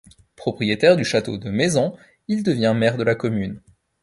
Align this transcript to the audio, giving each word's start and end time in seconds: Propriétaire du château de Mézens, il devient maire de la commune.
Propriétaire 0.35 0.97
du 0.97 1.05
château 1.05 1.37
de 1.37 1.51
Mézens, 1.51 1.95
il 2.27 2.41
devient 2.41 2.73
maire 2.75 2.97
de 2.97 3.03
la 3.03 3.13
commune. 3.13 3.61